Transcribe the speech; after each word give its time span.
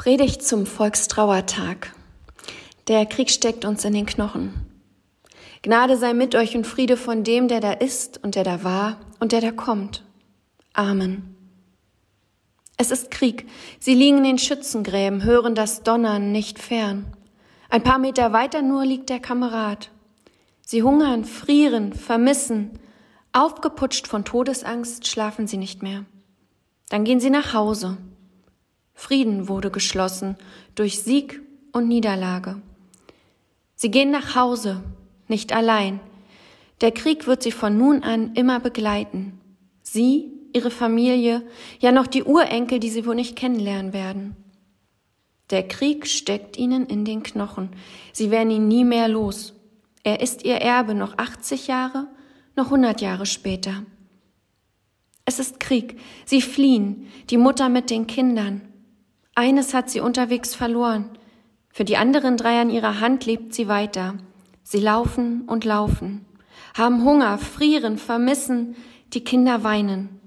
Predigt 0.00 0.42
zum 0.42 0.64
Volkstrauertag. 0.64 1.94
Der 2.88 3.04
Krieg 3.04 3.28
steckt 3.28 3.66
uns 3.66 3.84
in 3.84 3.92
den 3.92 4.06
Knochen. 4.06 4.54
Gnade 5.60 5.98
sei 5.98 6.14
mit 6.14 6.34
euch 6.34 6.56
und 6.56 6.66
Friede 6.66 6.96
von 6.96 7.22
dem, 7.22 7.48
der 7.48 7.60
da 7.60 7.72
ist 7.72 8.18
und 8.24 8.34
der 8.34 8.42
da 8.42 8.64
war 8.64 8.98
und 9.18 9.32
der 9.32 9.42
da 9.42 9.50
kommt. 9.50 10.02
Amen. 10.72 11.36
Es 12.78 12.90
ist 12.90 13.10
Krieg. 13.10 13.46
Sie 13.78 13.92
liegen 13.92 14.16
in 14.16 14.24
den 14.24 14.38
Schützengräben, 14.38 15.22
hören 15.22 15.54
das 15.54 15.82
Donnern 15.82 16.32
nicht 16.32 16.58
fern. 16.58 17.04
Ein 17.68 17.82
paar 17.82 17.98
Meter 17.98 18.32
weiter 18.32 18.62
nur 18.62 18.86
liegt 18.86 19.10
der 19.10 19.20
Kamerad. 19.20 19.90
Sie 20.64 20.82
hungern, 20.82 21.26
frieren, 21.26 21.92
vermissen. 21.92 22.70
Aufgeputscht 23.34 24.06
von 24.06 24.24
Todesangst 24.24 25.06
schlafen 25.06 25.46
sie 25.46 25.58
nicht 25.58 25.82
mehr. 25.82 26.06
Dann 26.88 27.04
gehen 27.04 27.20
sie 27.20 27.28
nach 27.28 27.52
Hause. 27.52 27.98
Frieden 29.00 29.48
wurde 29.48 29.70
geschlossen 29.70 30.36
durch 30.74 31.00
Sieg 31.00 31.40
und 31.72 31.88
Niederlage. 31.88 32.60
Sie 33.74 33.90
gehen 33.90 34.10
nach 34.10 34.36
Hause, 34.36 34.82
nicht 35.26 35.54
allein. 35.54 36.00
Der 36.82 36.92
Krieg 36.92 37.26
wird 37.26 37.42
sie 37.42 37.50
von 37.50 37.78
nun 37.78 38.02
an 38.02 38.34
immer 38.34 38.60
begleiten. 38.60 39.40
Sie, 39.82 40.30
ihre 40.52 40.70
Familie, 40.70 41.42
ja 41.80 41.92
noch 41.92 42.06
die 42.06 42.24
Urenkel, 42.24 42.78
die 42.78 42.90
sie 42.90 43.06
wohl 43.06 43.14
nicht 43.14 43.36
kennenlernen 43.36 43.94
werden. 43.94 44.36
Der 45.48 45.66
Krieg 45.66 46.06
steckt 46.06 46.58
ihnen 46.58 46.84
in 46.84 47.06
den 47.06 47.22
Knochen. 47.22 47.70
Sie 48.12 48.30
werden 48.30 48.50
ihn 48.50 48.68
nie 48.68 48.84
mehr 48.84 49.08
los. 49.08 49.54
Er 50.04 50.20
ist 50.20 50.44
ihr 50.44 50.56
Erbe 50.56 50.94
noch 50.94 51.16
80 51.16 51.68
Jahre, 51.68 52.06
noch 52.54 52.66
100 52.66 53.00
Jahre 53.00 53.24
später. 53.24 53.82
Es 55.24 55.38
ist 55.38 55.58
Krieg. 55.58 55.98
Sie 56.26 56.42
fliehen, 56.42 57.06
die 57.30 57.38
Mutter 57.38 57.70
mit 57.70 57.88
den 57.88 58.06
Kindern. 58.06 58.60
Eines 59.40 59.72
hat 59.72 59.88
sie 59.88 60.00
unterwegs 60.00 60.54
verloren. 60.54 61.08
Für 61.70 61.86
die 61.86 61.96
anderen 61.96 62.36
drei 62.36 62.60
an 62.60 62.68
ihrer 62.68 63.00
Hand 63.00 63.24
lebt 63.24 63.54
sie 63.54 63.68
weiter. 63.68 64.18
Sie 64.62 64.80
laufen 64.80 65.48
und 65.48 65.64
laufen, 65.64 66.26
haben 66.76 67.04
Hunger, 67.04 67.38
frieren, 67.38 67.96
vermissen, 67.96 68.76
die 69.14 69.24
Kinder 69.24 69.64
weinen. 69.64 70.20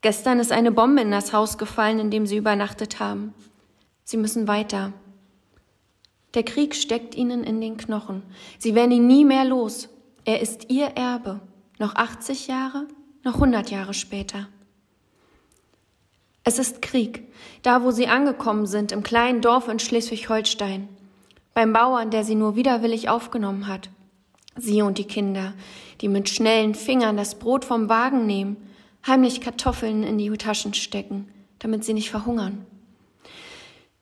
Gestern 0.00 0.40
ist 0.40 0.50
eine 0.50 0.72
Bombe 0.72 1.02
in 1.02 1.12
das 1.12 1.32
Haus 1.32 1.56
gefallen, 1.56 2.00
in 2.00 2.10
dem 2.10 2.26
sie 2.26 2.36
übernachtet 2.36 2.98
haben. 2.98 3.32
Sie 4.02 4.16
müssen 4.16 4.48
weiter. 4.48 4.92
Der 6.34 6.42
Krieg 6.42 6.74
steckt 6.74 7.14
ihnen 7.14 7.44
in 7.44 7.60
den 7.60 7.76
Knochen. 7.76 8.24
Sie 8.58 8.74
werden 8.74 8.90
ihn 8.90 9.06
nie 9.06 9.24
mehr 9.24 9.44
los. 9.44 9.88
Er 10.24 10.40
ist 10.40 10.68
ihr 10.68 10.86
Erbe. 10.96 11.38
Noch 11.78 11.94
80 11.94 12.48
Jahre, 12.48 12.88
noch 13.22 13.34
100 13.34 13.70
Jahre 13.70 13.94
später. 13.94 14.48
Es 16.44 16.58
ist 16.58 16.82
Krieg, 16.82 17.28
da 17.62 17.84
wo 17.84 17.90
sie 17.92 18.08
angekommen 18.08 18.66
sind, 18.66 18.92
im 18.92 19.02
kleinen 19.02 19.40
Dorf 19.40 19.68
in 19.68 19.78
Schleswig-Holstein, 19.78 20.88
beim 21.54 21.72
Bauern, 21.72 22.10
der 22.10 22.24
sie 22.24 22.34
nur 22.34 22.56
widerwillig 22.56 23.08
aufgenommen 23.08 23.68
hat. 23.68 23.90
Sie 24.56 24.82
und 24.82 24.98
die 24.98 25.04
Kinder, 25.04 25.54
die 26.00 26.08
mit 26.08 26.28
schnellen 26.28 26.74
Fingern 26.74 27.16
das 27.16 27.38
Brot 27.38 27.64
vom 27.64 27.88
Wagen 27.88 28.26
nehmen, 28.26 28.56
heimlich 29.06 29.40
Kartoffeln 29.40 30.02
in 30.02 30.18
die 30.18 30.30
Taschen 30.30 30.74
stecken, 30.74 31.28
damit 31.58 31.84
sie 31.84 31.94
nicht 31.94 32.10
verhungern. 32.10 32.66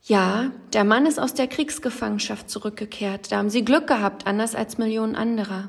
Ja, 0.02 0.50
der 0.72 0.84
Mann 0.84 1.05
ist 1.05 1.20
aus 1.20 1.34
der 1.34 1.46
Kriegsgefangenschaft 1.46 2.48
zurückgekehrt, 2.48 3.30
da 3.30 3.36
haben 3.36 3.50
sie 3.50 3.64
Glück 3.64 3.86
gehabt, 3.86 4.27
anders 4.27 4.55
als 4.55 4.78
Millionen 4.78 5.14
anderer. 5.14 5.68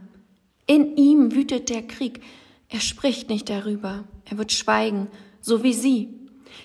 In 0.68 0.96
ihm 0.96 1.36
wütet 1.36 1.70
der 1.70 1.86
Krieg, 1.86 2.22
er 2.70 2.80
spricht 2.80 3.30
nicht 3.30 3.50
darüber, 3.50 4.06
er 4.24 4.38
wird 4.38 4.54
schweigen, 4.54 5.10
so 5.42 5.64
wie 5.64 5.74
sie, 5.74 6.21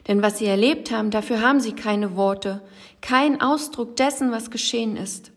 denn 0.07 0.23
was 0.23 0.39
sie 0.39 0.47
erlebt 0.47 0.91
haben, 0.91 1.11
dafür 1.11 1.41
haben 1.41 1.61
sie 1.61 1.73
keine 1.73 2.17
Worte, 2.17 2.63
kein 3.01 3.41
Ausdruck 3.41 3.97
dessen, 3.97 4.31
was 4.31 4.51
geschehen 4.51 4.97
ist, 4.97 5.33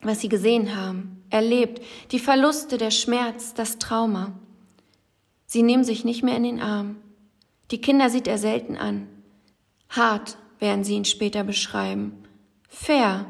was 0.00 0.20
sie 0.20 0.28
gesehen 0.28 0.76
haben, 0.76 1.24
erlebt, 1.30 1.82
die 2.12 2.18
Verluste, 2.18 2.78
der 2.78 2.90
Schmerz, 2.90 3.54
das 3.54 3.78
Trauma. 3.78 4.32
Sie 5.46 5.62
nehmen 5.62 5.84
sich 5.84 6.04
nicht 6.04 6.22
mehr 6.22 6.36
in 6.36 6.44
den 6.44 6.60
Arm. 6.60 6.96
Die 7.70 7.80
Kinder 7.80 8.10
sieht 8.10 8.28
er 8.28 8.38
selten 8.38 8.76
an. 8.76 9.08
Hart 9.88 10.38
werden 10.58 10.84
sie 10.84 10.94
ihn 10.94 11.04
später 11.04 11.44
beschreiben. 11.44 12.12
Fair, 12.68 13.26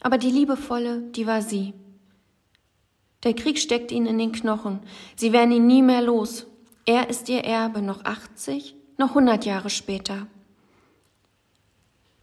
aber 0.00 0.18
die 0.18 0.30
liebevolle, 0.30 1.02
die 1.10 1.26
war 1.26 1.42
sie. 1.42 1.74
Der 3.24 3.34
Krieg 3.34 3.58
steckt 3.58 3.90
ihnen 3.90 4.06
in 4.06 4.18
den 4.18 4.32
Knochen. 4.32 4.80
Sie 5.16 5.32
werden 5.32 5.52
ihn 5.52 5.66
nie 5.66 5.82
mehr 5.82 6.02
los. 6.02 6.46
Er 6.84 7.10
ist 7.10 7.28
ihr 7.28 7.44
Erbe, 7.44 7.82
noch 7.82 8.04
80, 8.04 8.76
noch 8.98 9.14
hundert 9.14 9.44
Jahre 9.44 9.70
später. 9.70 10.26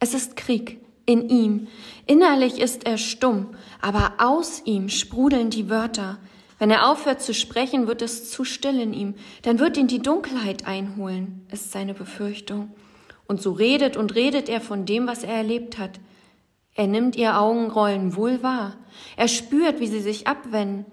Es 0.00 0.14
ist 0.14 0.36
Krieg 0.36 0.80
in 1.06 1.28
ihm. 1.28 1.68
Innerlich 2.06 2.60
ist 2.60 2.86
er 2.86 2.98
stumm, 2.98 3.48
aber 3.80 4.14
aus 4.18 4.62
ihm 4.64 4.88
sprudeln 4.88 5.50
die 5.50 5.70
Wörter. 5.70 6.18
Wenn 6.58 6.70
er 6.70 6.88
aufhört 6.88 7.20
zu 7.20 7.34
sprechen, 7.34 7.86
wird 7.86 8.02
es 8.02 8.30
zu 8.30 8.44
still 8.44 8.80
in 8.80 8.92
ihm. 8.92 9.14
Dann 9.42 9.58
wird 9.58 9.76
ihn 9.76 9.88
die 9.88 10.02
Dunkelheit 10.02 10.66
einholen, 10.66 11.46
ist 11.50 11.72
seine 11.72 11.94
Befürchtung. 11.94 12.70
Und 13.26 13.40
so 13.40 13.52
redet 13.52 13.96
und 13.96 14.14
redet 14.14 14.48
er 14.48 14.60
von 14.60 14.86
dem, 14.86 15.06
was 15.06 15.24
er 15.24 15.34
erlebt 15.34 15.78
hat. 15.78 15.98
Er 16.74 16.86
nimmt 16.86 17.16
ihr 17.16 17.38
Augenrollen 17.40 18.16
wohl 18.16 18.42
wahr. 18.42 18.76
Er 19.16 19.28
spürt, 19.28 19.80
wie 19.80 19.86
sie 19.86 20.00
sich 20.00 20.26
abwenden. 20.26 20.84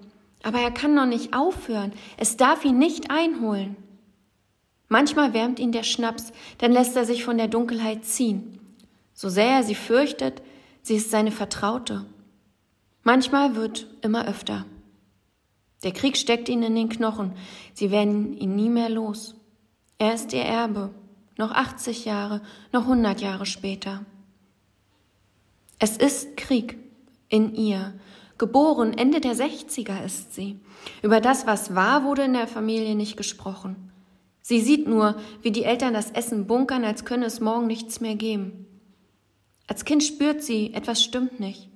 Aber 0.42 0.58
er 0.58 0.70
kann 0.70 0.94
noch 0.94 1.06
nicht 1.06 1.34
aufhören. 1.34 1.92
Es 2.16 2.36
darf 2.36 2.64
ihn 2.64 2.78
nicht 2.78 3.10
einholen. 3.10 3.76
Manchmal 4.92 5.32
wärmt 5.32 5.58
ihn 5.58 5.72
der 5.72 5.84
Schnaps, 5.84 6.34
dann 6.58 6.70
lässt 6.70 6.94
er 6.96 7.06
sich 7.06 7.24
von 7.24 7.38
der 7.38 7.48
Dunkelheit 7.48 8.04
ziehen. 8.04 8.60
So 9.14 9.30
sehr 9.30 9.46
er 9.46 9.62
sie 9.62 9.74
fürchtet, 9.74 10.42
sie 10.82 10.96
ist 10.96 11.10
seine 11.10 11.32
Vertraute. 11.32 12.04
Manchmal 13.02 13.56
wird 13.56 13.86
immer 14.02 14.28
öfter. 14.28 14.66
Der 15.82 15.92
Krieg 15.92 16.18
steckt 16.18 16.50
ihnen 16.50 16.64
in 16.64 16.74
den 16.74 16.88
Knochen, 16.90 17.32
sie 17.72 17.90
werden 17.90 18.36
ihn 18.36 18.54
nie 18.54 18.68
mehr 18.68 18.90
los. 18.90 19.34
Er 19.96 20.12
ist 20.12 20.34
ihr 20.34 20.44
Erbe, 20.44 20.90
noch 21.38 21.52
80 21.52 22.04
Jahre, 22.04 22.42
noch 22.70 22.82
100 22.82 23.22
Jahre 23.22 23.46
später. 23.46 24.04
Es 25.78 25.96
ist 25.96 26.36
Krieg 26.36 26.76
in 27.30 27.54
ihr. 27.54 27.94
Geboren 28.36 28.92
Ende 28.92 29.22
der 29.22 29.36
60er 29.36 30.04
ist 30.04 30.34
sie. 30.34 30.60
Über 31.00 31.22
das, 31.22 31.46
was 31.46 31.74
war, 31.74 32.04
wurde 32.04 32.24
in 32.24 32.34
der 32.34 32.46
Familie 32.46 32.94
nicht 32.94 33.16
gesprochen. 33.16 33.88
Sie 34.42 34.60
sieht 34.60 34.88
nur, 34.88 35.16
wie 35.40 35.52
die 35.52 35.64
Eltern 35.64 35.94
das 35.94 36.10
Essen 36.10 36.46
bunkern, 36.46 36.84
als 36.84 37.04
könne 37.04 37.26
es 37.26 37.40
morgen 37.40 37.68
nichts 37.68 38.00
mehr 38.00 38.16
geben. 38.16 38.66
Als 39.68 39.84
Kind 39.84 40.02
spürt 40.02 40.42
sie, 40.42 40.74
etwas 40.74 41.02
stimmt 41.02 41.40
nicht. 41.40 41.70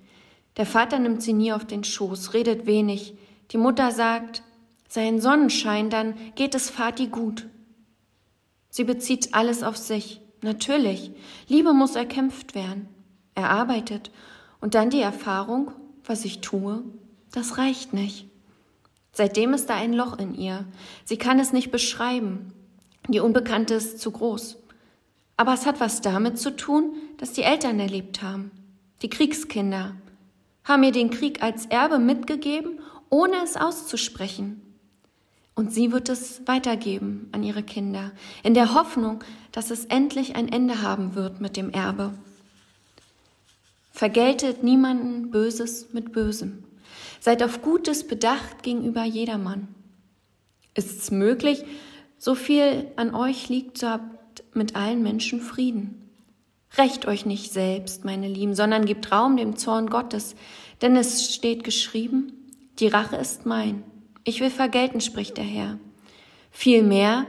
Der 0.56 0.66
Vater 0.66 0.99
nimmt 0.99 1.22
sie 1.22 1.32
nie 1.32 1.53
auf 1.53 1.65
den 1.65 1.84
Schoß, 1.84 2.34
redet 2.34 2.66
wenig. 2.66 3.15
Die 3.53 3.59
Mutter 3.59 3.93
sagt, 3.93 4.43
sei 4.88 5.06
ein 5.06 5.21
Sonnenschein, 5.21 5.91
dann 5.91 6.15
geht 6.34 6.55
es 6.55 6.71
Vati 6.71 7.06
gut. 7.06 7.47
Sie 8.69 8.84
bezieht 8.84 9.34
alles 9.34 9.62
auf 9.62 9.76
sich. 9.76 10.21
Natürlich, 10.43 11.12
Liebe 11.49 11.72
muss 11.72 11.97
erkämpft 11.97 12.55
werden, 12.55 12.88
erarbeitet. 13.34 14.10
Und 14.60 14.75
dann 14.75 14.91
die 14.91 15.00
Erfahrung, 15.00 15.72
was 16.05 16.25
ich 16.25 16.41
tue, 16.41 16.82
das 17.32 17.59
reicht 17.59 17.93
nicht. 17.93 18.28
Seitdem 19.16 19.54
ist 19.54 19.71
da 19.71 19.77
ein 19.77 19.94
Loch 19.94 20.19
in 20.19 20.34
ihr. 20.34 20.66
Sie 21.06 21.16
kann 21.16 21.38
es 21.38 21.54
nicht 21.54 21.71
beschreiben. 21.71 22.53
Die 23.09 23.21
Unbekannte 23.21 23.72
ist 23.72 23.99
zu 23.99 24.10
groß. 24.10 24.59
Aber 25.38 25.54
es 25.54 25.65
hat 25.65 25.81
was 25.81 26.03
damit 26.03 26.38
zu 26.38 26.54
tun, 26.54 26.93
dass 27.16 27.32
die 27.32 27.43
Eltern 27.43 27.81
erlebt 27.81 28.21
haben. 28.21 28.50
Die 29.00 29.09
Kriegskinder 29.09 29.94
haben 30.65 30.82
ihr 30.82 30.93
den 30.93 31.09
Krieg 31.09 31.43
als 31.43 31.65
Erbe 31.65 31.99
mitgegeben, 31.99 32.78
ohne 33.09 33.37
es 33.43 33.56
auszusprechen. 33.56 34.60
Und 35.55 35.72
sie 35.72 35.93
wird 35.93 36.10
es 36.10 36.43
weitergeben 36.44 37.31
an 37.32 37.43
ihre 37.43 37.62
Kinder, 37.62 38.12
in 38.43 38.53
der 38.53 38.75
Hoffnung, 38.75 39.25
dass 39.50 39.71
es 39.71 39.87
endlich 39.87 40.37
ein 40.37 40.53
Ende 40.53 40.82
haben 40.82 41.15
wird 41.15 41.41
mit 41.41 41.56
dem 41.56 41.71
Erbe. 41.71 42.12
Vergeltet 43.93 44.62
niemanden 44.62 45.31
Böses 45.31 45.94
mit 45.94 46.12
Bösem. 46.12 46.64
Seid 47.20 47.43
auf 47.43 47.62
Gutes 47.62 48.06
bedacht 48.06 48.62
gegenüber 48.62 49.04
jedermann. 49.04 49.69
Ist 50.75 50.98
es 50.98 51.10
möglich, 51.10 51.64
so 52.19 52.34
viel 52.34 52.87
an 52.96 53.14
euch 53.14 53.48
liegt, 53.48 53.78
so 53.78 53.88
habt 53.88 54.44
mit 54.54 54.76
allen 54.76 55.02
Menschen 55.02 55.40
Frieden. 55.40 56.02
Recht 56.76 57.06
euch 57.06 57.25
nicht 57.25 57.52
selbst, 57.52 58.04
meine 58.04 58.28
Lieben, 58.28 58.54
sondern 58.54 58.84
gebt 58.84 59.10
Raum 59.10 59.37
dem 59.37 59.56
Zorn 59.56 59.88
Gottes, 59.88 60.34
denn 60.82 60.96
es 60.96 61.34
steht 61.34 61.64
geschrieben, 61.64 62.32
die 62.78 62.88
Rache 62.88 63.16
ist 63.16 63.46
mein. 63.46 63.82
Ich 64.25 64.40
will 64.40 64.50
vergelten, 64.50 65.00
spricht 65.00 65.37
der 65.37 65.44
Herr. 65.44 65.78
Vielmehr, 66.50 67.26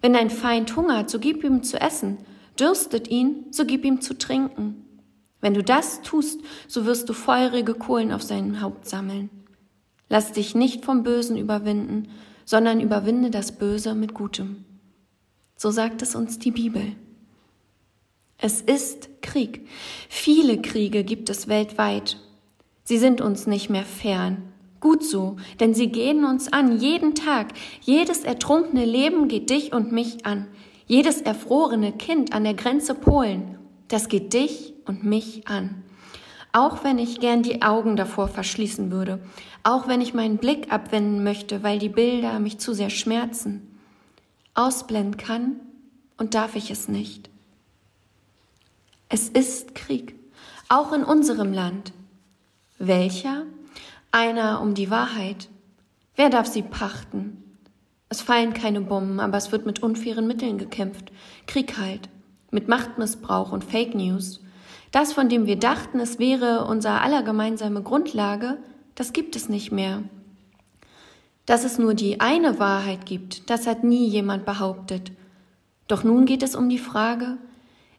wenn 0.00 0.14
dein 0.14 0.30
Feind 0.30 0.74
hungert, 0.74 1.10
so 1.10 1.18
gib 1.18 1.44
ihm 1.44 1.62
zu 1.62 1.80
essen, 1.80 2.18
dürstet 2.58 3.08
ihn, 3.08 3.46
so 3.50 3.64
gib 3.64 3.84
ihm 3.84 4.00
zu 4.00 4.16
trinken. 4.16 4.87
Wenn 5.40 5.54
du 5.54 5.62
das 5.62 6.02
tust, 6.02 6.40
so 6.66 6.84
wirst 6.84 7.08
du 7.08 7.12
feurige 7.12 7.74
Kohlen 7.74 8.12
auf 8.12 8.22
seinem 8.22 8.60
Haupt 8.60 8.88
sammeln. 8.88 9.30
Lass 10.08 10.32
dich 10.32 10.54
nicht 10.54 10.84
vom 10.84 11.02
Bösen 11.02 11.36
überwinden, 11.36 12.08
sondern 12.44 12.80
überwinde 12.80 13.30
das 13.30 13.52
Böse 13.52 13.94
mit 13.94 14.14
Gutem. 14.14 14.64
So 15.56 15.70
sagt 15.70 16.02
es 16.02 16.14
uns 16.14 16.38
die 16.38 16.50
Bibel. 16.50 16.92
Es 18.38 18.60
ist 18.60 19.20
Krieg. 19.20 19.66
Viele 20.08 20.62
Kriege 20.62 21.04
gibt 21.04 21.28
es 21.28 21.48
weltweit. 21.48 22.16
Sie 22.84 22.96
sind 22.96 23.20
uns 23.20 23.46
nicht 23.46 23.68
mehr 23.68 23.84
fern. 23.84 24.44
Gut 24.80 25.02
so, 25.02 25.36
denn 25.58 25.74
sie 25.74 25.88
gehen 25.88 26.24
uns 26.24 26.52
an, 26.52 26.78
jeden 26.78 27.16
Tag. 27.16 27.48
Jedes 27.80 28.20
ertrunkene 28.20 28.84
Leben 28.84 29.26
geht 29.26 29.50
dich 29.50 29.72
und 29.72 29.90
mich 29.90 30.24
an. 30.24 30.46
Jedes 30.86 31.20
erfrorene 31.20 31.92
Kind 31.92 32.32
an 32.32 32.44
der 32.44 32.54
Grenze 32.54 32.94
Polen, 32.94 33.57
das 33.88 34.08
geht 34.08 34.32
dich 34.32 34.74
und 34.86 35.04
mich 35.04 35.48
an. 35.48 35.82
Auch 36.52 36.84
wenn 36.84 36.98
ich 36.98 37.20
gern 37.20 37.42
die 37.42 37.62
Augen 37.62 37.96
davor 37.96 38.28
verschließen 38.28 38.90
würde, 38.90 39.20
auch 39.62 39.86
wenn 39.86 40.00
ich 40.00 40.14
meinen 40.14 40.38
Blick 40.38 40.72
abwenden 40.72 41.22
möchte, 41.22 41.62
weil 41.62 41.78
die 41.78 41.88
Bilder 41.88 42.38
mich 42.38 42.58
zu 42.58 42.72
sehr 42.72 42.90
schmerzen. 42.90 43.78
Ausblenden 44.54 45.16
kann 45.16 45.60
und 46.16 46.34
darf 46.34 46.56
ich 46.56 46.70
es 46.70 46.88
nicht. 46.88 47.30
Es 49.08 49.28
ist 49.28 49.74
Krieg, 49.74 50.14
auch 50.68 50.92
in 50.92 51.04
unserem 51.04 51.52
Land. 51.52 51.92
Welcher? 52.78 53.44
Einer 54.10 54.60
um 54.60 54.74
die 54.74 54.90
Wahrheit. 54.90 55.48
Wer 56.16 56.30
darf 56.30 56.46
sie 56.46 56.62
pachten? 56.62 57.42
Es 58.08 58.22
fallen 58.22 58.54
keine 58.54 58.80
Bomben, 58.80 59.20
aber 59.20 59.36
es 59.36 59.52
wird 59.52 59.66
mit 59.66 59.82
unfairen 59.82 60.26
Mitteln 60.26 60.58
gekämpft. 60.58 61.12
Krieg 61.46 61.76
halt. 61.76 62.08
Mit 62.50 62.68
Machtmissbrauch 62.68 63.52
und 63.52 63.64
Fake 63.64 63.94
News. 63.94 64.40
Das, 64.90 65.12
von 65.12 65.28
dem 65.28 65.46
wir 65.46 65.56
dachten, 65.56 66.00
es 66.00 66.18
wäre 66.18 66.64
unser 66.64 67.02
aller 67.02 67.22
gemeinsame 67.22 67.82
Grundlage, 67.82 68.58
das 68.94 69.12
gibt 69.12 69.36
es 69.36 69.48
nicht 69.48 69.70
mehr. 69.70 70.02
Dass 71.46 71.64
es 71.64 71.78
nur 71.78 71.94
die 71.94 72.20
eine 72.20 72.58
Wahrheit 72.58 73.06
gibt, 73.06 73.50
das 73.50 73.66
hat 73.66 73.84
nie 73.84 74.06
jemand 74.06 74.44
behauptet. 74.44 75.12
Doch 75.88 76.04
nun 76.04 76.26
geht 76.26 76.42
es 76.42 76.54
um 76.54 76.68
die 76.68 76.78
Frage, 76.78 77.38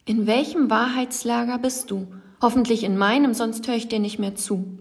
in 0.06 0.26
welchem 0.26 0.70
Wahrheitslager 0.70 1.60
bist 1.60 1.92
du? 1.92 2.08
Hoffentlich 2.42 2.84
in 2.84 2.98
meinem, 2.98 3.34
sonst 3.34 3.68
höre 3.68 3.76
ich 3.76 3.88
dir 3.88 4.00
nicht 4.00 4.18
mehr 4.18 4.36
zu. 4.36 4.80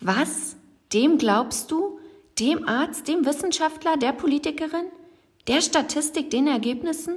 Was? 0.00 0.56
Dem 0.92 1.18
glaubst 1.18 1.70
du? 1.70 1.98
Dem 2.38 2.66
Arzt, 2.66 3.08
dem 3.08 3.26
Wissenschaftler, 3.26 3.96
der 3.96 4.12
Politikerin? 4.12 4.86
Der 5.46 5.60
Statistik, 5.60 6.30
den 6.30 6.46
Ergebnissen? 6.46 7.16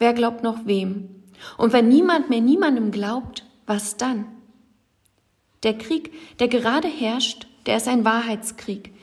Wer 0.00 0.14
glaubt 0.14 0.42
noch 0.42 0.64
wem? 0.64 1.10
Und 1.58 1.74
wenn 1.74 1.88
niemand 1.88 2.30
mehr 2.30 2.40
niemandem 2.40 2.90
glaubt, 2.90 3.44
was 3.66 3.98
dann? 3.98 4.24
Der 5.62 5.76
Krieg, 5.76 6.10
der 6.38 6.48
gerade 6.48 6.88
herrscht, 6.88 7.46
der 7.66 7.76
ist 7.76 7.86
ein 7.86 8.04
Wahrheitskrieg. 8.04 8.94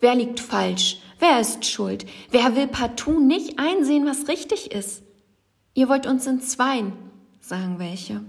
Wer 0.00 0.14
liegt 0.14 0.40
falsch? 0.40 0.98
Wer 1.18 1.40
ist 1.40 1.66
schuld? 1.66 2.06
Wer 2.30 2.56
will 2.56 2.68
partout 2.68 3.20
nicht 3.20 3.58
einsehen, 3.58 4.06
was 4.06 4.28
richtig 4.28 4.72
ist? 4.72 5.02
Ihr 5.74 5.90
wollt 5.90 6.06
uns 6.06 6.26
entzweien, 6.26 6.94
sagen 7.40 7.78
welche. 7.78 8.22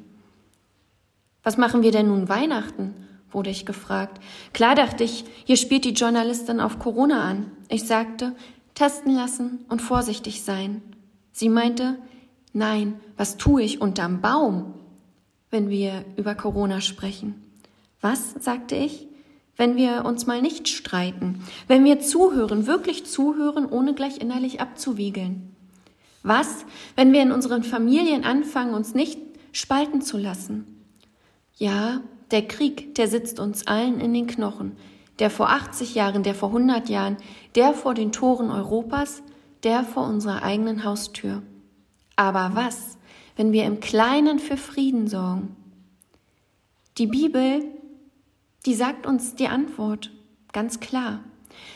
Was 1.43 1.57
machen 1.57 1.81
wir 1.81 1.91
denn 1.91 2.07
nun 2.07 2.29
Weihnachten? 2.29 2.93
wurde 3.29 3.49
ich 3.49 3.65
gefragt. 3.65 4.21
Klar 4.53 4.75
dachte 4.75 5.03
ich, 5.03 5.23
hier 5.45 5.57
spielt 5.57 5.85
die 5.85 5.93
Journalistin 5.93 6.59
auf 6.59 6.79
Corona 6.79 7.23
an. 7.23 7.51
Ich 7.69 7.85
sagte, 7.85 8.35
testen 8.73 9.13
lassen 9.15 9.65
und 9.69 9.81
vorsichtig 9.81 10.43
sein. 10.43 10.81
Sie 11.31 11.49
meinte, 11.49 11.97
nein, 12.57 12.99
was 13.15 13.37
tue 13.37 13.61
ich 13.63 13.81
unterm 13.81 14.21
Baum, 14.21 14.73
wenn 15.49 15.69
wir 15.69 16.03
über 16.17 16.35
Corona 16.35 16.81
sprechen? 16.81 17.35
Was, 18.01 18.33
sagte 18.39 18.75
ich, 18.75 19.07
wenn 19.55 19.75
wir 19.75 20.05
uns 20.05 20.27
mal 20.27 20.41
nicht 20.41 20.67
streiten, 20.67 21.41
wenn 21.67 21.83
wir 21.83 21.99
zuhören, 21.99 22.67
wirklich 22.67 23.05
zuhören, 23.05 23.65
ohne 23.65 23.93
gleich 23.93 24.19
innerlich 24.19 24.61
abzuwiegeln? 24.61 25.55
Was, 26.23 26.65
wenn 26.95 27.13
wir 27.13 27.21
in 27.21 27.31
unseren 27.31 27.63
Familien 27.63 28.23
anfangen, 28.23 28.73
uns 28.73 28.93
nicht 28.93 29.19
spalten 29.51 30.01
zu 30.01 30.17
lassen? 30.17 30.65
Ja, 31.55 32.01
der 32.31 32.47
Krieg, 32.47 32.95
der 32.95 33.07
sitzt 33.07 33.39
uns 33.39 33.65
allen 33.65 33.99
in 33.99 34.13
den 34.13 34.27
Knochen. 34.27 34.73
Der 35.19 35.29
vor 35.31 35.49
80 35.49 35.95
Jahren, 35.95 36.21
der 36.21 36.35
vor 36.35 36.49
100 36.49 36.89
Jahren, 36.89 37.17
der 37.55 37.73
vor 37.73 37.95
den 37.95 38.11
Toren 38.11 38.51
Europas, 38.51 39.23
der 39.63 39.83
vor 39.83 40.07
unserer 40.07 40.43
eigenen 40.43 40.83
Haustür. 40.83 41.41
Aber 42.17 42.51
was, 42.55 42.97
wenn 43.37 43.53
wir 43.53 43.63
im 43.63 43.79
Kleinen 43.79 44.39
für 44.39 44.57
Frieden 44.57 45.07
sorgen? 45.07 45.55
Die 46.97 47.07
Bibel, 47.07 47.63
die 48.65 48.73
sagt 48.73 49.05
uns 49.05 49.35
die 49.35 49.47
Antwort 49.47 50.11
ganz 50.51 50.79
klar. 50.79 51.23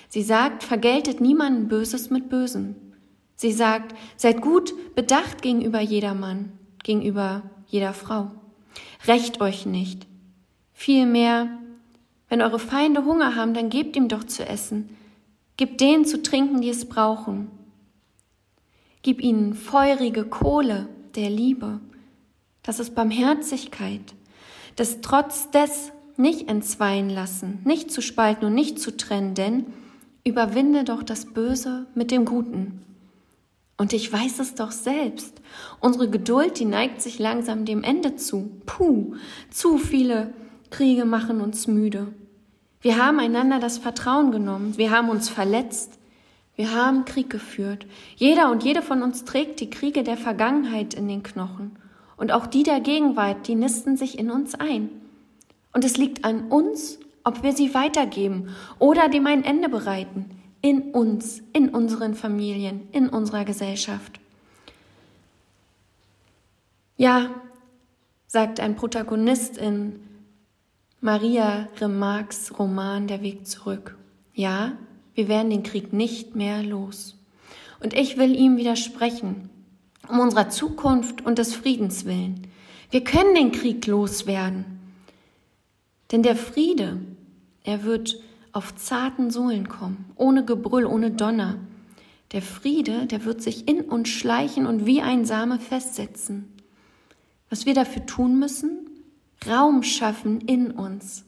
Sie 0.09 0.23
sagt, 0.23 0.63
vergeltet 0.63 1.21
niemanden 1.21 1.67
Böses 1.67 2.09
mit 2.09 2.27
Bösem. 2.27 2.75
Sie 3.35 3.51
sagt, 3.51 3.95
seid 4.17 4.41
gut 4.41 4.73
bedacht 4.95 5.41
gegenüber 5.41 5.79
jedermann, 5.79 6.51
gegenüber 6.83 7.43
jeder 7.67 7.93
Frau. 7.93 8.31
Recht 9.05 9.41
euch 9.41 9.65
nicht. 9.65 10.07
Vielmehr, 10.73 11.59
wenn 12.29 12.41
eure 12.41 12.59
Feinde 12.59 13.05
Hunger 13.05 13.35
haben, 13.35 13.53
dann 13.53 13.69
gebt 13.69 13.95
ihm 13.95 14.07
doch 14.07 14.23
zu 14.23 14.47
essen. 14.47 14.97
Gebt 15.57 15.79
denen 15.81 16.05
zu 16.05 16.23
trinken, 16.23 16.61
die 16.61 16.69
es 16.69 16.89
brauchen. 16.89 17.51
Gib 19.03 19.21
ihnen 19.21 19.53
feurige 19.53 20.25
Kohle 20.25 20.87
der 21.15 21.29
Liebe. 21.29 21.79
Das 22.63 22.79
ist 22.79 22.93
Barmherzigkeit. 22.93 24.13
Das 24.75 25.01
trotz 25.01 25.49
des 25.51 25.91
nicht 26.17 26.47
entzweien 26.47 27.09
lassen, 27.09 27.59
nicht 27.63 27.91
zu 27.91 28.01
spalten 28.01 28.45
und 28.45 28.53
nicht 28.53 28.79
zu 28.79 28.95
trennen, 28.95 29.33
denn 29.33 29.65
überwinde 30.23 30.83
doch 30.83 31.03
das 31.03 31.25
Böse 31.25 31.87
mit 31.95 32.11
dem 32.11 32.25
Guten. 32.25 32.81
Und 33.77 33.93
ich 33.93 34.13
weiß 34.13 34.37
es 34.39 34.53
doch 34.53 34.71
selbst. 34.71 35.41
Unsere 35.79 36.07
Geduld, 36.07 36.59
die 36.59 36.65
neigt 36.65 37.01
sich 37.01 37.17
langsam 37.17 37.65
dem 37.65 37.83
Ende 37.83 38.15
zu. 38.15 38.51
Puh, 38.67 39.15
zu 39.49 39.79
viele 39.79 40.31
Kriege 40.69 41.05
machen 41.05 41.41
uns 41.41 41.65
müde. 41.65 42.13
Wir 42.81 43.03
haben 43.03 43.19
einander 43.19 43.59
das 43.59 43.79
Vertrauen 43.79 44.31
genommen. 44.31 44.77
Wir 44.77 44.91
haben 44.91 45.09
uns 45.09 45.29
verletzt. 45.29 45.97
Wir 46.55 46.73
haben 46.73 47.05
Krieg 47.05 47.29
geführt. 47.29 47.85
Jeder 48.15 48.51
und 48.51 48.63
jede 48.63 48.81
von 48.81 49.01
uns 49.01 49.23
trägt 49.23 49.59
die 49.59 49.69
Kriege 49.69 50.03
der 50.03 50.17
Vergangenheit 50.17 50.93
in 50.93 51.07
den 51.07 51.23
Knochen. 51.23 51.77
Und 52.17 52.31
auch 52.31 52.45
die 52.45 52.63
der 52.63 52.79
Gegenwart, 52.79 53.47
die 53.47 53.55
nisten 53.55 53.97
sich 53.97 54.19
in 54.19 54.29
uns 54.29 54.55
ein. 54.55 54.89
Und 55.73 55.85
es 55.85 55.97
liegt 55.97 56.25
an 56.25 56.49
uns, 56.49 56.99
ob 57.23 57.43
wir 57.43 57.53
sie 57.53 57.73
weitergeben 57.73 58.49
oder 58.79 59.09
dem 59.09 59.25
ein 59.27 59.43
Ende 59.43 59.69
bereiten 59.69 60.29
in 60.61 60.91
uns, 60.91 61.41
in 61.53 61.69
unseren 61.69 62.13
Familien, 62.13 62.87
in 62.91 63.09
unserer 63.09 63.45
Gesellschaft. 63.45 64.19
Ja, 66.97 67.31
sagt 68.27 68.59
ein 68.59 68.75
Protagonist 68.75 69.57
in 69.57 69.99
Maria 70.99 71.67
Remarques 71.79 72.57
Roman 72.59 73.07
Der 73.07 73.21
Weg 73.21 73.47
zurück. 73.47 73.97
Ja, 74.33 74.73
wir 75.13 75.27
werden 75.27 75.49
den 75.49 75.63
Krieg 75.63 75.93
nicht 75.93 76.35
mehr 76.35 76.63
los. 76.63 77.17
Und 77.79 77.93
ich 77.93 78.17
will 78.17 78.35
ihm 78.35 78.57
widersprechen, 78.57 79.49
um 80.07 80.19
unserer 80.19 80.49
Zukunft 80.49 81.25
und 81.25 81.37
des 81.37 81.55
Friedens 81.55 82.05
willen. 82.05 82.47
Wir 82.91 83.03
können 83.03 83.35
den 83.35 83.51
Krieg 83.51 83.85
loswerden. 83.87 84.65
Denn 86.11 86.23
der 86.23 86.35
Friede, 86.35 86.99
er 87.63 87.83
wird 87.83 88.19
auf 88.51 88.75
zarten 88.75 89.31
Sohlen 89.31 89.69
kommen, 89.69 90.11
ohne 90.15 90.43
Gebrüll, 90.43 90.85
ohne 90.85 91.11
Donner. 91.11 91.57
Der 92.33 92.41
Friede, 92.41 93.07
der 93.07 93.25
wird 93.25 93.41
sich 93.41 93.67
in 93.67 93.81
uns 93.81 94.09
schleichen 94.09 94.65
und 94.65 94.85
wie 94.85 95.01
ein 95.01 95.25
Same 95.25 95.59
festsetzen. 95.59 96.51
Was 97.49 97.65
wir 97.65 97.73
dafür 97.73 98.05
tun 98.05 98.39
müssen? 98.39 98.89
Raum 99.47 99.83
schaffen 99.83 100.41
in 100.41 100.71
uns. 100.71 101.25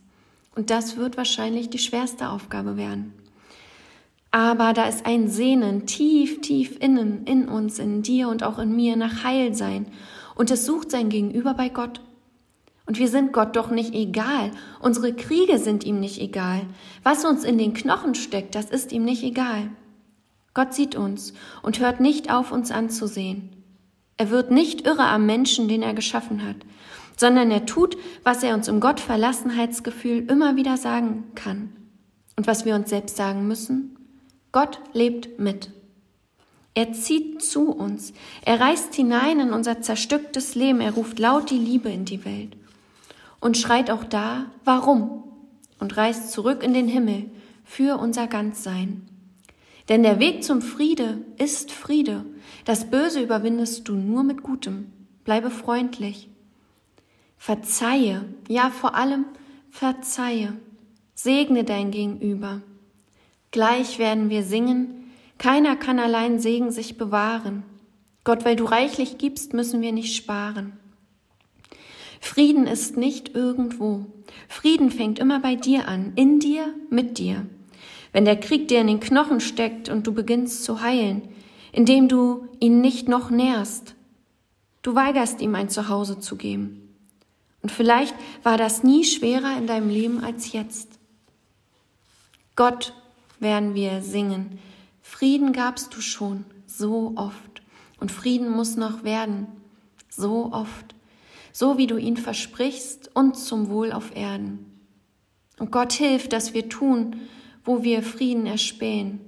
Und 0.55 0.69
das 0.69 0.97
wird 0.97 1.17
wahrscheinlich 1.17 1.69
die 1.69 1.79
schwerste 1.79 2.29
Aufgabe 2.29 2.77
werden. 2.77 3.13
Aber 4.33 4.73
da 4.73 4.85
ist 4.85 5.05
ein 5.05 5.27
Sehnen 5.27 5.85
tief, 5.85 6.41
tief 6.41 6.77
innen, 6.79 7.23
in 7.25 7.47
uns, 7.47 7.77
in 7.77 8.01
dir 8.01 8.29
und 8.29 8.41
auch 8.41 8.57
in 8.57 8.75
mir 8.75 8.95
nach 8.95 9.23
Heilsein. 9.23 9.85
Und 10.33 10.49
es 10.49 10.65
sucht 10.65 10.89
sein 10.89 11.09
Gegenüber 11.09 11.53
bei 11.53 11.69
Gott. 11.69 12.01
Und 12.87 12.97
wir 12.97 13.09
sind 13.09 13.31
Gott 13.31 13.55
doch 13.55 13.69
nicht 13.69 13.93
egal. 13.93 14.49
Unsere 14.81 15.13
Kriege 15.13 15.59
sind 15.59 15.83
ihm 15.83 15.99
nicht 15.99 16.19
egal. 16.19 16.61
Was 17.03 17.25
uns 17.25 17.43
in 17.43 17.59
den 17.59 17.75
Knochen 17.75 18.15
steckt, 18.15 18.55
das 18.55 18.71
ist 18.71 18.91
ihm 18.91 19.05
nicht 19.05 19.21
egal. 19.21 19.69
Gott 20.55 20.73
sieht 20.73 20.95
uns 20.95 21.35
und 21.61 21.79
hört 21.79 21.99
nicht 21.99 22.33
auf, 22.33 22.51
uns 22.51 22.71
anzusehen. 22.71 23.51
Er 24.17 24.31
wird 24.31 24.49
nicht 24.49 24.87
irre 24.87 25.05
am 25.05 25.27
Menschen, 25.27 25.67
den 25.67 25.83
er 25.83 25.93
geschaffen 25.93 26.43
hat, 26.43 26.57
sondern 27.17 27.51
er 27.51 27.67
tut, 27.67 27.97
was 28.23 28.41
er 28.41 28.55
uns 28.55 28.67
im 28.67 28.79
Gottverlassenheitsgefühl 28.79 30.25
immer 30.27 30.55
wieder 30.55 30.77
sagen 30.77 31.25
kann. 31.35 31.71
Und 32.35 32.47
was 32.47 32.65
wir 32.65 32.73
uns 32.73 32.89
selbst 32.89 33.15
sagen 33.15 33.47
müssen? 33.47 33.93
Gott 34.53 34.79
lebt 34.93 35.39
mit. 35.39 35.71
Er 36.75 36.93
zieht 36.93 37.41
zu 37.43 37.71
uns. 37.71 38.13
Er 38.45 38.61
reißt 38.61 38.95
hinein 38.95 39.41
in 39.41 39.51
unser 39.51 39.81
zerstücktes 39.81 40.55
Leben. 40.55 40.79
Er 40.79 40.93
ruft 40.93 41.19
laut 41.19 41.49
die 41.49 41.57
Liebe 41.57 41.89
in 41.89 42.05
die 42.05 42.23
Welt 42.23 42.55
und 43.43 43.57
schreit 43.57 43.91
auch 43.91 44.05
da, 44.05 44.45
warum? 44.63 45.23
Und 45.77 45.97
reist 45.97 46.31
zurück 46.31 46.63
in 46.63 46.73
den 46.73 46.87
Himmel 46.87 47.29
für 47.65 47.99
unser 47.99 48.27
Ganzsein. 48.27 49.09
Denn 49.89 50.01
der 50.01 50.17
Weg 50.19 50.45
zum 50.45 50.61
Friede 50.61 51.17
ist 51.37 51.73
Friede. 51.73 52.23
Das 52.63 52.89
Böse 52.89 53.21
überwindest 53.21 53.89
du 53.89 53.95
nur 53.95 54.23
mit 54.23 54.43
Gutem, 54.43 54.93
bleibe 55.25 55.49
freundlich. 55.49 56.29
Verzeihe, 57.37 58.23
ja 58.47 58.69
vor 58.69 58.95
allem 58.95 59.25
verzeihe. 59.69 60.53
Segne 61.13 61.65
dein 61.65 61.91
Gegenüber. 61.91 62.61
Gleich 63.53 63.99
werden 63.99 64.31
wir 64.31 64.41
singen, 64.41 65.11
keiner 65.37 65.75
kann 65.75 65.99
allein 65.99 66.39
Segen 66.39 66.71
sich 66.71 66.97
bewahren. 66.97 67.61
Gott, 68.23 68.45
weil 68.45 68.55
du 68.55 68.65
reichlich 68.65 69.19
gibst, 69.19 69.53
müssen 69.53 69.79
wir 69.81 69.91
nicht 69.91 70.15
sparen. 70.15 70.73
Frieden 72.19 72.65
ist 72.65 72.97
nicht 72.97 73.35
irgendwo. 73.35 74.07
Frieden 74.49 74.89
fängt 74.89 75.19
immer 75.19 75.39
bei 75.39 75.55
dir 75.55 75.87
an, 75.87 76.13
in 76.15 76.39
dir, 76.39 76.73
mit 76.89 77.19
dir. 77.19 77.45
Wenn 78.11 78.25
der 78.25 78.39
Krieg 78.39 78.69
dir 78.69 78.81
in 78.81 78.87
den 78.87 78.99
Knochen 78.99 79.39
steckt 79.39 79.87
und 79.87 80.07
du 80.07 80.13
beginnst 80.13 80.63
zu 80.63 80.81
heilen, 80.81 81.21
indem 81.71 82.07
du 82.07 82.47
ihn 82.59 82.81
nicht 82.81 83.07
noch 83.07 83.29
nährst, 83.29 83.93
du 84.81 84.95
weigerst 84.95 85.41
ihm 85.41 85.53
ein 85.53 85.69
Zuhause 85.69 86.17
zu 86.17 86.37
geben. 86.37 86.95
Und 87.61 87.71
vielleicht 87.71 88.15
war 88.41 88.57
das 88.57 88.81
nie 88.81 89.03
schwerer 89.03 89.55
in 89.59 89.67
deinem 89.67 89.89
Leben 89.89 90.23
als 90.23 90.53
jetzt. 90.53 90.97
Gott 92.55 92.93
werden 93.43 93.75
wir 93.75 94.01
singen. 94.01 94.57
Frieden 95.03 95.53
gabst 95.53 95.95
du 95.95 96.01
schon 96.01 96.45
so 96.65 97.13
oft. 97.15 97.61
Und 97.99 98.11
Frieden 98.11 98.49
muss 98.49 98.75
noch 98.75 99.03
werden, 99.03 99.47
so 100.09 100.51
oft, 100.51 100.95
so 101.51 101.77
wie 101.77 101.87
du 101.87 101.97
ihn 101.97 102.17
versprichst 102.17 103.11
und 103.13 103.37
zum 103.37 103.69
Wohl 103.69 103.91
auf 103.91 104.15
Erden. 104.15 104.65
Und 105.59 105.71
Gott 105.71 105.93
hilft, 105.93 106.33
dass 106.33 106.53
wir 106.53 106.67
tun, 106.67 107.21
wo 107.63 107.83
wir 107.83 108.01
Frieden 108.01 108.45
erspähen. 108.45 109.21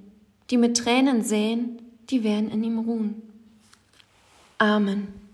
Die 0.50 0.58
mit 0.58 0.76
Tränen 0.76 1.22
säen, 1.22 1.80
die 2.10 2.22
werden 2.24 2.50
in 2.50 2.64
ihm 2.64 2.78
ruhen. 2.80 3.22
Amen. 4.58 5.25